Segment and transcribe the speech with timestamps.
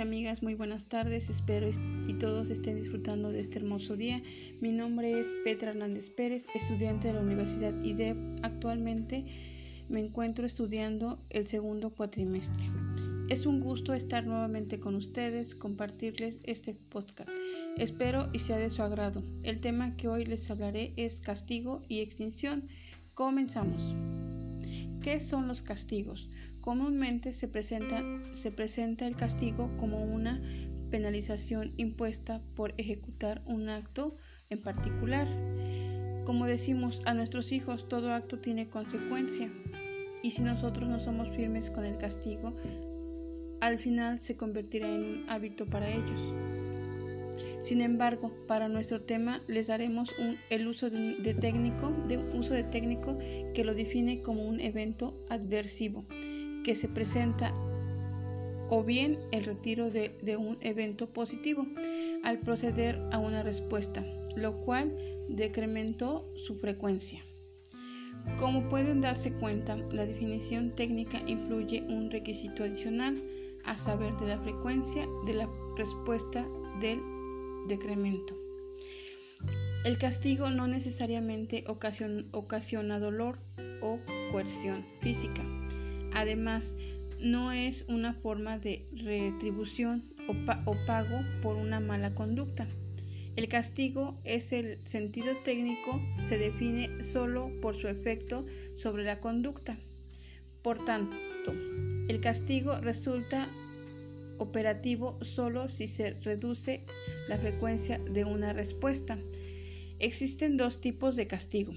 [0.00, 1.30] Amigas, muy buenas tardes.
[1.30, 1.68] Espero
[2.08, 4.20] y todos estén disfrutando de este hermoso día.
[4.60, 8.16] Mi nombre es Petra Hernández Pérez, estudiante de la Universidad IDEP.
[8.42, 9.24] Actualmente
[9.88, 12.64] me encuentro estudiando el segundo cuatrimestre.
[13.28, 17.30] Es un gusto estar nuevamente con ustedes, compartirles este podcast.
[17.78, 19.22] Espero y sea de su agrado.
[19.44, 22.64] El tema que hoy les hablaré es castigo y extinción.
[23.14, 23.80] Comenzamos.
[25.04, 26.26] ¿Qué son los castigos?
[26.64, 30.40] Comúnmente se presenta, se presenta el castigo como una
[30.90, 34.16] penalización impuesta por ejecutar un acto
[34.48, 35.28] en particular.
[36.24, 39.50] Como decimos a nuestros hijos, todo acto tiene consecuencia
[40.22, 42.54] y si nosotros no somos firmes con el castigo,
[43.60, 46.20] al final se convertirá en un hábito para ellos.
[47.62, 50.08] Sin embargo, para nuestro tema les daremos
[50.48, 51.92] el uso de, técnico,
[52.32, 53.18] uso de técnico
[53.54, 56.06] que lo define como un evento adversivo
[56.64, 57.52] que se presenta
[58.70, 61.66] o bien el retiro de, un evento positivo
[62.24, 64.02] al proceder a una respuesta,
[64.36, 64.92] lo cual
[65.28, 67.20] decrementó su frecuencia.
[68.38, 73.22] Como pueden darse cuenta, la definición técnica influye un requisito adicional,
[73.64, 75.48] a saber de la frecuencia de la
[75.78, 76.46] respuesta
[76.80, 77.00] del
[77.66, 78.34] decremento.
[79.84, 83.38] El castigo no necesariamente ocasiona dolor
[83.82, 83.98] o
[84.32, 85.42] coerción física.
[86.14, 86.74] Además,
[87.20, 92.66] no es una forma de retribución o, pago por una mala conducta.
[93.36, 99.76] El castigo es el sentido técnico, se define solo por su efecto sobre la conducta.
[100.62, 101.16] Por tanto,
[102.08, 103.48] el castigo resulta
[104.38, 106.80] operativo solo si se reduce
[107.28, 109.18] la frecuencia de una respuesta.
[109.98, 111.74] Existen dos tipos de castigo.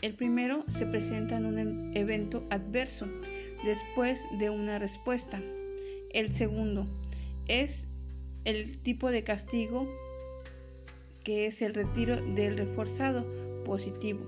[0.00, 3.06] El primero se presenta en un evento adverso,
[3.64, 5.40] después de una respuesta.
[6.12, 6.86] El segundo
[7.48, 7.86] es
[8.44, 9.86] el tipo de castigo
[11.24, 13.24] que es el retiro del reforzado
[13.64, 14.20] positivo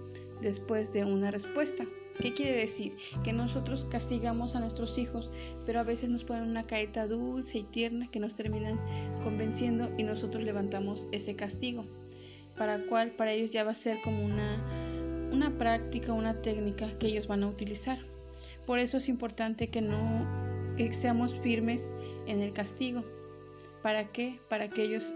[0.43, 1.85] después de una respuesta.
[2.21, 2.93] ¿Qué quiere decir?
[3.25, 5.31] Que nosotros castigamos a nuestros hijos,
[5.65, 8.79] pero a veces nos ponen una careta dulce y tierna que nos terminan
[9.25, 11.85] convenciendo y nosotros levantamos ese castigo,
[12.59, 17.07] para cual para ellos ya va a ser como una, una práctica, una técnica que
[17.07, 17.99] ellos van a utilizar.
[18.67, 20.27] Por eso es importante que no
[20.93, 21.89] seamos firmes
[22.27, 23.03] en el castigo.
[23.83, 24.39] ¿Para qué?
[24.49, 25.13] Para que ellos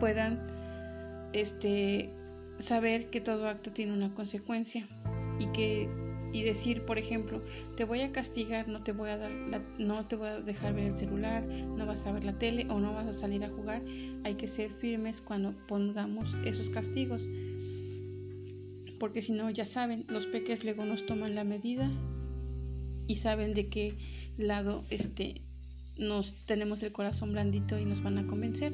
[0.00, 0.40] puedan
[1.32, 2.10] este,
[2.58, 4.86] saber que todo acto tiene una consecuencia
[5.38, 5.88] y que
[6.32, 7.42] y decir, por ejemplo,
[7.76, 9.30] te voy a castigar, no te voy a dar
[9.78, 12.80] no te voy a dejar ver el celular, no vas a ver la tele o
[12.80, 13.82] no vas a salir a jugar.
[14.24, 17.20] Hay que ser firmes cuando pongamos esos castigos.
[18.98, 21.90] Porque si no, ya saben, los peques luego nos toman la medida
[23.06, 23.94] y saben de qué
[24.38, 25.40] lado este,
[25.96, 28.72] nos tenemos el corazón blandito y nos van a convencer.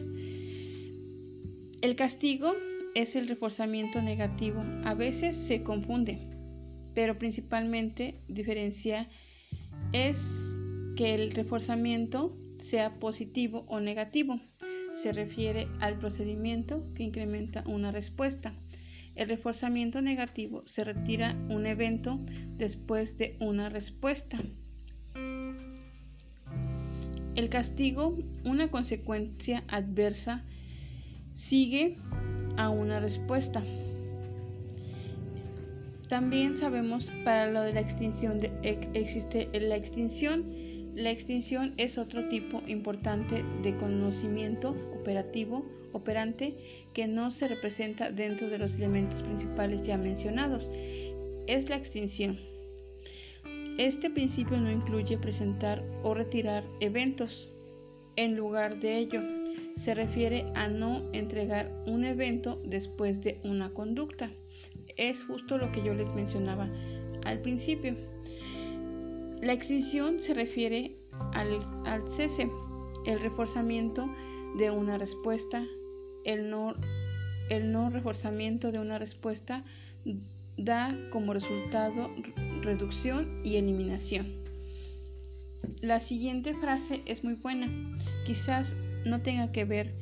[1.80, 2.54] El castigo
[2.94, 4.62] es el reforzamiento negativo.
[4.84, 6.18] A veces se confunde,
[6.94, 9.08] pero principalmente diferencia
[9.92, 10.36] es
[10.96, 14.40] que el reforzamiento sea positivo o negativo.
[15.00, 18.52] Se refiere al procedimiento que incrementa una respuesta.
[19.18, 22.20] El reforzamiento negativo se retira un evento
[22.56, 24.38] después de una respuesta.
[27.34, 30.44] El castigo, una consecuencia adversa,
[31.34, 31.96] sigue
[32.56, 33.64] a una respuesta.
[36.08, 38.52] También sabemos para lo de la extinción de,
[38.94, 40.44] existe la extinción.
[40.98, 44.70] La extinción es otro tipo importante de conocimiento
[45.00, 46.54] operativo operante
[46.92, 50.68] que no se representa dentro de los elementos principales ya mencionados.
[51.46, 52.40] Es la extinción.
[53.78, 57.48] Este principio no incluye presentar o retirar eventos.
[58.16, 59.22] En lugar de ello,
[59.76, 64.32] se refiere a no entregar un evento después de una conducta.
[64.96, 66.68] Es justo lo que yo les mencionaba
[67.24, 67.94] al principio.
[69.40, 70.96] La extinción se refiere
[71.32, 72.50] al, cese,
[73.06, 74.08] el reforzamiento
[74.56, 75.64] de una respuesta,
[76.24, 76.74] el no,
[77.48, 79.64] el no reforzamiento de una respuesta
[80.56, 82.10] da como resultado
[82.62, 84.26] reducción y eliminación.
[85.82, 87.68] La siguiente frase es muy buena.
[88.26, 88.74] Quizás
[89.04, 89.92] no tenga que ver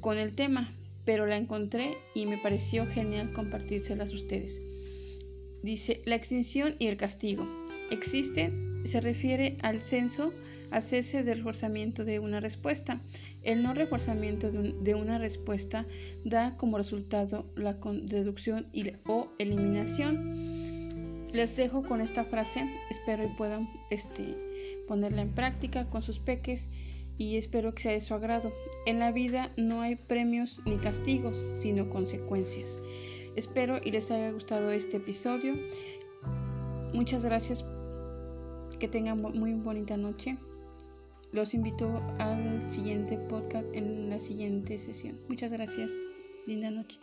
[0.00, 0.70] con el tema,
[1.04, 4.60] pero la encontré y me pareció genial compartírselas a ustedes.
[5.64, 7.61] Dice, la extinción y el castigo.
[7.92, 8.50] Existe,
[8.86, 10.32] se refiere al censo,
[10.70, 12.98] al cese del reforzamiento de una respuesta.
[13.44, 15.84] El no reforzamiento de, una respuesta
[16.24, 17.76] da como resultado la
[18.08, 21.28] reducción y, o eliminación.
[21.34, 24.24] Les dejo con esta frase, espero y puedan este,
[24.88, 26.68] ponerla en práctica con sus peques
[27.18, 28.54] y espero que sea de su agrado.
[28.86, 32.70] En la vida no hay premios ni castigos, sino consecuencias.
[33.36, 35.52] Espero y les haya gustado este episodio.
[36.94, 37.62] Muchas gracias.
[38.82, 40.36] Que tengan muy bonita noche.
[41.30, 45.14] Los invito al siguiente podcast en la siguiente sesión.
[45.28, 45.88] Muchas gracias.
[46.48, 46.98] Linda noche.